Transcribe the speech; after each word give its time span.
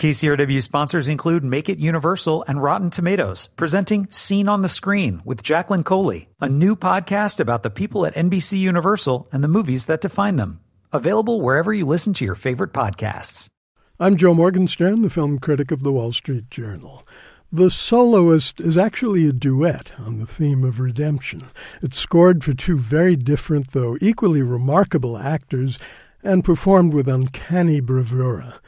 KCRW 0.00 0.62
sponsors 0.62 1.08
include 1.08 1.44
Make 1.44 1.68
It 1.68 1.78
Universal 1.78 2.42
and 2.48 2.62
Rotten 2.62 2.88
Tomatoes, 2.88 3.50
presenting 3.56 4.10
Scene 4.10 4.48
on 4.48 4.62
the 4.62 4.68
Screen 4.70 5.20
with 5.26 5.42
Jacqueline 5.42 5.84
Coley, 5.84 6.30
a 6.40 6.48
new 6.48 6.74
podcast 6.74 7.38
about 7.38 7.62
the 7.62 7.68
people 7.68 8.06
at 8.06 8.14
NBC 8.14 8.56
Universal 8.56 9.28
and 9.30 9.44
the 9.44 9.48
movies 9.48 9.84
that 9.84 10.00
define 10.00 10.36
them. 10.36 10.60
Available 10.90 11.42
wherever 11.42 11.70
you 11.70 11.84
listen 11.84 12.14
to 12.14 12.24
your 12.24 12.34
favorite 12.34 12.72
podcasts. 12.72 13.48
I'm 13.98 14.16
Joe 14.16 14.32
Morgenstern, 14.32 15.02
the 15.02 15.10
film 15.10 15.38
critic 15.38 15.70
of 15.70 15.82
the 15.82 15.92
Wall 15.92 16.14
Street 16.14 16.48
Journal. 16.50 17.04
The 17.52 17.70
Soloist 17.70 18.58
is 18.58 18.78
actually 18.78 19.28
a 19.28 19.34
duet 19.34 19.92
on 19.98 20.18
the 20.18 20.24
theme 20.24 20.64
of 20.64 20.80
redemption. 20.80 21.50
It's 21.82 21.98
scored 21.98 22.42
for 22.42 22.54
two 22.54 22.78
very 22.78 23.16
different, 23.16 23.72
though 23.72 23.98
equally 24.00 24.40
remarkable 24.40 25.18
actors, 25.18 25.78
and 26.22 26.42
performed 26.42 26.94
with 26.94 27.06
uncanny 27.06 27.80
bravura. 27.80 28.62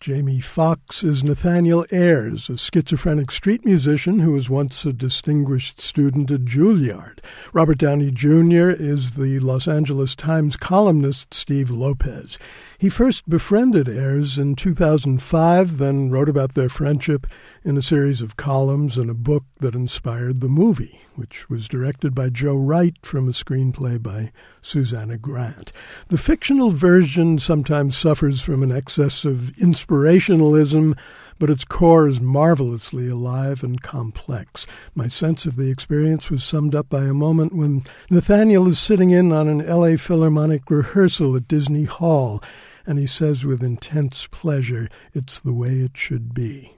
Jamie 0.00 0.40
Foxx 0.40 1.02
is 1.02 1.24
Nathaniel 1.24 1.86
Ayers, 1.90 2.50
a 2.50 2.58
schizophrenic 2.58 3.30
street 3.30 3.64
musician 3.64 4.18
who 4.18 4.32
was 4.32 4.50
once 4.50 4.84
a 4.84 4.92
distinguished 4.92 5.80
student 5.80 6.30
at 6.30 6.44
Juilliard. 6.44 7.20
Robert 7.52 7.78
Downey 7.78 8.10
Jr. 8.10 8.70
is 8.70 9.14
the 9.14 9.38
Los 9.38 9.66
Angeles 9.66 10.14
Times 10.14 10.56
columnist 10.56 11.32
Steve 11.32 11.70
Lopez. 11.70 12.38
He 12.78 12.88
first 12.88 13.28
befriended 13.28 13.88
Ayers 13.88 14.36
in 14.36 14.56
2005, 14.56 15.78
then 15.78 16.10
wrote 16.10 16.28
about 16.28 16.54
their 16.54 16.68
friendship 16.68 17.26
in 17.64 17.76
a 17.76 17.82
series 17.82 18.20
of 18.20 18.36
columns 18.36 18.98
and 18.98 19.08
a 19.08 19.14
book 19.14 19.44
that 19.60 19.74
inspired 19.74 20.40
the 20.40 20.48
movie, 20.48 21.00
which 21.14 21.48
was 21.48 21.68
directed 21.68 22.14
by 22.14 22.30
Joe 22.30 22.56
Wright 22.56 22.94
from 23.02 23.28
a 23.28 23.32
screenplay 23.32 24.02
by 24.02 24.32
Susanna 24.60 25.16
Grant. 25.16 25.72
The 26.08 26.18
fictional 26.18 26.70
version 26.70 27.38
sometimes 27.38 27.96
suffers 27.96 28.40
from 28.40 28.62
an 28.62 28.72
excess 28.72 29.24
of 29.24 29.52
inspirationalism 29.56 30.96
but 31.38 31.50
its 31.50 31.64
core 31.64 32.08
is 32.08 32.20
marvelously 32.20 33.08
alive 33.08 33.62
and 33.62 33.82
complex. 33.82 34.66
My 34.94 35.08
sense 35.08 35.46
of 35.46 35.56
the 35.56 35.70
experience 35.70 36.30
was 36.30 36.44
summed 36.44 36.74
up 36.74 36.88
by 36.88 37.04
a 37.04 37.14
moment 37.14 37.54
when 37.54 37.82
Nathaniel 38.10 38.68
is 38.68 38.78
sitting 38.78 39.10
in 39.10 39.32
on 39.32 39.48
an 39.48 39.66
LA 39.66 39.96
Philharmonic 39.96 40.70
rehearsal 40.70 41.36
at 41.36 41.48
Disney 41.48 41.84
Hall, 41.84 42.42
and 42.86 42.98
he 42.98 43.06
says 43.06 43.44
with 43.44 43.62
intense 43.62 44.26
pleasure, 44.30 44.88
It's 45.12 45.40
the 45.40 45.52
way 45.52 45.80
it 45.80 45.96
should 45.96 46.34
be 46.34 46.74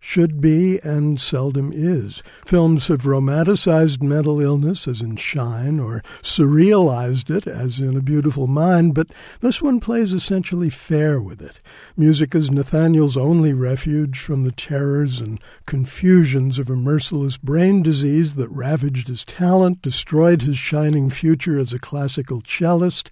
should 0.00 0.40
be 0.40 0.80
and 0.82 1.20
seldom 1.20 1.70
is. 1.74 2.22
Films 2.44 2.88
have 2.88 3.02
romanticized 3.02 4.02
mental 4.02 4.40
illness, 4.40 4.88
as 4.88 5.02
in 5.02 5.14
Shine, 5.16 5.78
or 5.78 6.02
surrealized 6.22 7.30
it, 7.30 7.46
as 7.46 7.78
in 7.78 7.96
A 7.96 8.00
Beautiful 8.02 8.46
Mind, 8.46 8.94
but 8.94 9.08
this 9.40 9.60
one 9.60 9.78
plays 9.78 10.14
essentially 10.14 10.70
fair 10.70 11.20
with 11.20 11.42
it. 11.42 11.60
Music 11.96 12.34
is 12.34 12.50
Nathaniel's 12.50 13.16
only 13.16 13.52
refuge 13.52 14.18
from 14.18 14.42
the 14.42 14.52
terrors 14.52 15.20
and 15.20 15.38
confusions 15.66 16.58
of 16.58 16.70
a 16.70 16.76
merciless 16.76 17.36
brain 17.36 17.82
disease 17.82 18.36
that 18.36 18.48
ravaged 18.48 19.08
his 19.08 19.24
talent, 19.24 19.82
destroyed 19.82 20.42
his 20.42 20.56
shining 20.56 21.10
future 21.10 21.58
as 21.58 21.74
a 21.74 21.78
classical 21.78 22.40
cellist, 22.40 23.10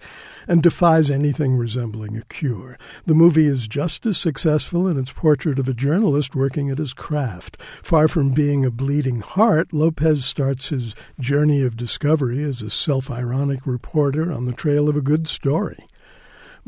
and 0.48 0.62
defies 0.62 1.11
anything 1.11 1.56
resembling 1.56 2.16
a 2.16 2.22
cure. 2.22 2.78
The 3.05 3.14
movie 3.14 3.47
is 3.47 3.69
just 3.69 4.06
as 4.06 4.16
successful 4.16 4.89
in 4.89 4.98
its 4.98 5.12
portrait 5.12 5.59
of 5.59 5.69
a 5.69 5.75
journalist 5.75 6.34
working 6.34 6.70
at 6.70 6.78
his 6.79 6.93
craft. 6.93 7.61
Far 7.83 8.07
from 8.07 8.31
being 8.31 8.65
a 8.65 8.71
bleeding 8.71 9.21
heart, 9.21 9.73
Lopez 9.73 10.25
starts 10.25 10.69
his 10.69 10.95
journey 11.19 11.62
of 11.62 11.77
discovery 11.77 12.45
as 12.45 12.62
a 12.62 12.71
self 12.71 13.11
ironic 13.11 13.67
reporter 13.67 14.33
on 14.33 14.45
the 14.45 14.53
trail 14.53 14.89
of 14.89 14.97
a 14.97 15.01
good 15.01 15.27
story. 15.27 15.88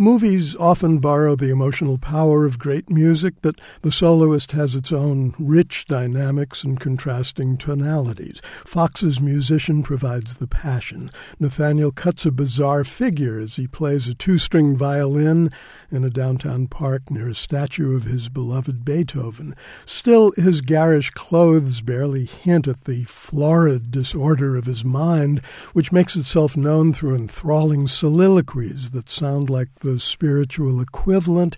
Movies 0.00 0.56
often 0.56 0.98
borrow 0.98 1.36
the 1.36 1.50
emotional 1.50 1.98
power 1.98 2.46
of 2.46 2.58
great 2.58 2.88
music, 2.88 3.34
but 3.42 3.60
The 3.82 3.92
Soloist 3.92 4.52
has 4.52 4.74
its 4.74 4.92
own 4.92 5.34
rich 5.38 5.84
dynamics 5.84 6.64
and 6.64 6.80
contrasting 6.80 7.58
tonalities. 7.58 8.40
Foxx's 8.64 9.20
musician 9.20 9.82
provides 9.82 10.36
the 10.36 10.46
passion. 10.46 11.10
Nathaniel 11.38 11.92
cuts 11.92 12.24
a 12.24 12.30
bizarre 12.30 12.82
figure 12.82 13.38
as 13.38 13.56
he 13.56 13.66
plays 13.66 14.08
a 14.08 14.14
two 14.14 14.38
string 14.38 14.74
violin 14.74 15.50
in 15.90 16.02
a 16.02 16.08
downtown 16.08 16.66
park 16.66 17.10
near 17.10 17.28
a 17.28 17.34
statue 17.34 17.94
of 17.94 18.04
his 18.04 18.30
beloved 18.30 18.86
Beethoven. 18.86 19.54
Still, 19.84 20.32
his 20.32 20.62
garish 20.62 21.10
clothes 21.10 21.82
barely 21.82 22.24
hint 22.24 22.66
at 22.66 22.84
the 22.84 23.04
florid 23.04 23.90
disorder 23.90 24.56
of 24.56 24.64
his 24.64 24.82
mind, 24.82 25.42
which 25.74 25.92
makes 25.92 26.16
itself 26.16 26.56
known 26.56 26.94
through 26.94 27.16
enthralling 27.16 27.86
soliloquies 27.86 28.92
that 28.92 29.10
sound 29.10 29.50
like 29.50 29.68
the 29.80 29.89
the 29.90 29.98
spiritual 29.98 30.80
equivalent 30.80 31.56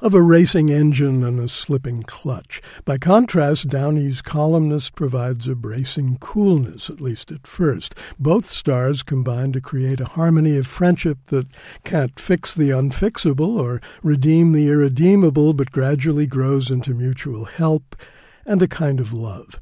of 0.00 0.14
a 0.14 0.22
racing 0.22 0.68
engine 0.68 1.24
and 1.24 1.40
a 1.40 1.48
slipping 1.48 2.02
clutch. 2.02 2.60
By 2.84 2.98
contrast, 2.98 3.68
Downey's 3.68 4.22
columnist 4.22 4.94
provides 4.94 5.48
a 5.48 5.54
bracing 5.54 6.18
coolness, 6.20 6.90
at 6.90 7.00
least 7.00 7.32
at 7.32 7.46
first. 7.46 7.94
Both 8.18 8.48
stars 8.48 9.02
combine 9.02 9.52
to 9.52 9.60
create 9.60 10.00
a 10.00 10.04
harmony 10.04 10.56
of 10.58 10.66
friendship 10.66 11.18
that 11.26 11.48
can't 11.82 12.20
fix 12.20 12.54
the 12.54 12.70
unfixable 12.70 13.58
or 13.58 13.80
redeem 14.02 14.52
the 14.52 14.68
irredeemable, 14.68 15.54
but 15.54 15.72
gradually 15.72 16.26
grows 16.26 16.70
into 16.70 16.94
mutual 16.94 17.46
help 17.46 17.96
and 18.44 18.62
a 18.62 18.68
kind 18.68 19.00
of 19.00 19.12
love. 19.12 19.58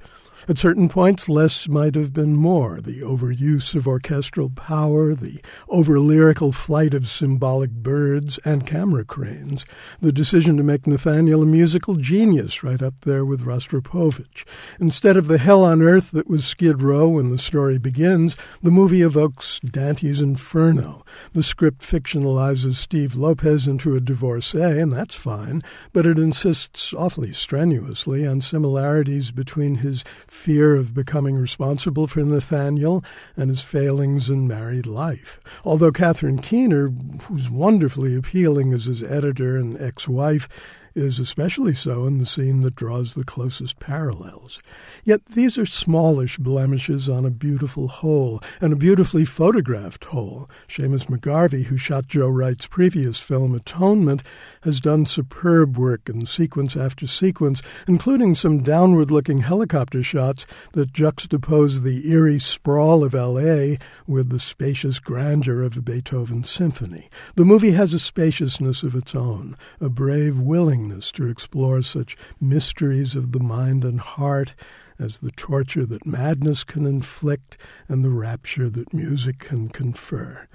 At 0.47 0.59
certain 0.59 0.91
points, 0.91 1.31
less 1.31 1.69
might 1.69 1.95
have 1.95 2.13
been 2.13 2.37
more. 2.37 2.79
The 2.79 3.01
overuse 3.01 3.75
of 3.75 3.89
orchestral 3.89 4.51
power, 4.51 5.15
the 5.15 5.41
over 5.71 5.99
lyrical 5.99 6.53
flight 6.53 6.93
of 6.93 7.09
symbolic 7.09 7.71
birds 7.71 8.39
and 8.45 8.67
camera 8.67 9.07
cranes, 9.07 9.65
the 10.03 10.13
decision 10.13 10.59
to 10.59 10.63
make 10.63 10.87
Nathaniel 10.87 11.43
a 11.43 11.47
musical 11.47 11.97
genius 11.97 12.63
right 12.63 12.83
up 12.83 13.01
there 13.07 13.25
with 13.25 13.47
Rostropovich. 13.47 14.45
Instead 14.79 15.17
of 15.17 15.29
the 15.29 15.39
hell 15.39 15.65
on 15.65 15.81
earth 15.81 16.11
that 16.11 16.29
was 16.29 16.47
Skid 16.47 16.83
Row 16.83 17.09
when 17.09 17.29
the 17.29 17.39
story 17.39 17.79
begins, 17.79 18.37
the 18.63 18.71
movie 18.71 19.01
evokes 19.01 19.61
Dante's 19.61 20.21
Inferno. 20.21 21.07
The 21.33 21.43
script 21.43 21.81
fictionalizes 21.81 22.75
Steve 22.75 23.15
Lopez 23.15 23.67
into 23.67 23.97
a 23.97 24.01
divorcee, 24.01 24.79
and 24.79 24.93
that's 24.93 25.15
fine, 25.15 25.63
but 25.95 26.07
it 26.07 26.19
insists 26.19 26.93
awfully 26.93 27.33
strenuously 27.33 28.27
on 28.27 28.43
similarities 28.43 29.31
between 29.31 29.77
his 29.77 30.05
fear 30.35 30.75
of 30.75 30.93
becoming 30.93 31.37
responsible 31.37 32.07
for 32.07 32.21
Nathaniel 32.21 33.03
and 33.37 33.49
his 33.49 33.63
failings 33.63 34.29
in 34.29 34.47
married 34.47 34.85
life. 34.85 35.41
Although 35.65 35.93
Catherine 35.93 36.39
Keener, 36.39 36.89
who's 37.23 37.49
wonderfully 37.49 38.15
appealing 38.15 38.75
as 38.75 38.85
his 38.85 39.03
editor 39.03 39.57
and 39.57 39.81
ex 39.81 40.07
wife, 40.07 40.49
is 40.95 41.19
especially 41.19 41.75
so 41.75 42.07
in 42.07 42.19
the 42.19 42.27
scene 42.27 42.61
that 42.61 42.77
draws 42.77 43.15
the 43.15 43.25
closest 43.25 43.81
parallels. 43.81 44.61
Yet 45.05 45.25
these 45.27 45.59
are 45.59 45.67
smallish 45.67 46.39
blemishes 46.39 47.09
on 47.09 47.25
a 47.25 47.31
beautiful 47.31 47.89
whole, 47.89 48.41
and 48.61 48.73
a 48.73 48.77
beautifully 48.77 49.25
photographed 49.25 50.05
whole. 50.05 50.49
Seamus 50.69 51.07
McGarvey, 51.07 51.65
who 51.65 51.77
shot 51.77 52.07
Joe 52.07 52.29
Wright's 52.29 52.67
previous 52.67 53.19
film 53.19 53.55
Atonement, 53.55 54.23
has 54.63 54.81
done 54.81 55.05
superb 55.05 55.77
work 55.77 56.09
in 56.09 56.27
sequence 56.27 56.77
after 56.77 57.07
sequence, 57.07 57.61
including 57.89 58.35
some 58.35 58.63
downward 58.63 59.11
looking 59.11 59.39
helicopter 59.39 60.03
shots 60.03 60.47
that 60.73 60.93
juxtapose 60.93 61.83
the 61.83 62.09
eerie 62.09 62.39
sprawl 62.39 63.03
of 63.03 63.15
LA 63.15 63.77
with 64.07 64.31
the 64.31 64.39
spacious 64.39 65.01
grandeur 65.01 65.63
of 65.63 65.77
a 65.77 65.83
Beethoven 65.83 66.45
symphony. 66.45 67.11
The 67.35 67.45
movie 67.45 67.73
has 67.73 67.93
a 67.93 67.99
spaciousness 67.99 68.83
of 68.83 68.95
its 68.95 69.15
own, 69.15 69.57
a 69.81 69.89
brave 69.89 70.39
willingness 70.39 70.84
to 70.91 71.27
explore 71.27 71.83
such 71.83 72.17
mysteries 72.41 73.17
of 73.17 73.33
the 73.33 73.41
mind 73.41 73.85
and 73.85 74.01
heart 74.01 74.55
as 74.99 75.19
the 75.19 75.31
torture 75.33 75.87
that 75.87 76.07
madness 76.07 76.65
can 76.65 76.87
inflict 76.87 77.57
and 77.89 78.05
the 78.05 78.11
rapture 78.11 78.69
that 78.71 78.95
music 78.95 79.39
can 79.39 79.69
confer. 79.69 80.47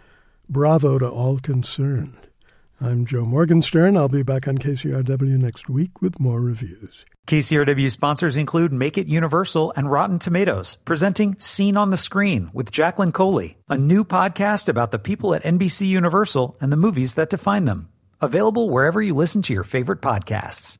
Bravo 0.47 0.97
to 0.99 1.07
all 1.07 1.39
concerned. 1.39 2.29
I'm 2.81 3.05
Joe 3.05 3.25
Morgenstern. 3.25 3.97
I'll 3.97 4.07
be 4.07 4.23
back 4.23 4.47
on 4.47 4.57
KCRW 4.57 5.37
next 5.37 5.67
week 5.67 6.01
with 6.01 6.17
more 6.17 6.39
reviews. 6.39 7.05
KCRW 7.27 7.91
sponsors 7.91 8.37
include 8.37 8.71
Make 8.71 8.97
It 8.97 9.07
Universal 9.07 9.73
and 9.75 9.91
Rotten 9.91 10.17
Tomatoes, 10.17 10.77
presenting 10.85 11.37
Scene 11.39 11.75
on 11.75 11.89
the 11.89 11.97
Screen 11.97 12.49
with 12.53 12.71
Jacqueline 12.71 13.11
Coley, 13.11 13.57
a 13.67 13.77
new 13.77 14.05
podcast 14.05 14.69
about 14.69 14.91
the 14.91 14.97
people 14.97 15.35
at 15.35 15.43
NBC 15.43 15.87
Universal 15.87 16.57
and 16.61 16.71
the 16.71 16.77
movies 16.77 17.15
that 17.15 17.29
define 17.29 17.65
them. 17.65 17.89
Available 18.21 18.69
wherever 18.69 19.01
you 19.01 19.15
listen 19.15 19.41
to 19.43 19.53
your 19.53 19.63
favorite 19.63 20.01
podcasts. 20.01 20.77